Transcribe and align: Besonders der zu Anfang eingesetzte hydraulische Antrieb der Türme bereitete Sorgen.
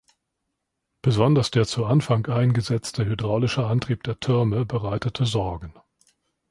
Besonders 1.03 1.51
der 1.51 1.67
zu 1.67 1.85
Anfang 1.85 2.25
eingesetzte 2.25 3.05
hydraulische 3.05 3.67
Antrieb 3.67 4.01
der 4.01 4.19
Türme 4.19 4.65
bereitete 4.65 5.27
Sorgen. 5.27 5.75